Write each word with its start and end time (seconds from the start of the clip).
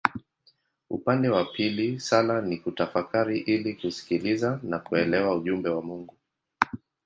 Upande 0.89 1.29
wa 1.29 1.45
pili 1.45 1.99
sala 1.99 2.41
ni 2.41 2.57
kutafakari 2.57 3.39
ili 3.39 3.73
kusikiliza 3.73 4.59
na 4.63 4.79
kuelewa 4.79 5.35
ujumbe 5.35 5.69
wa 5.69 5.81
Mungu. 5.81 6.15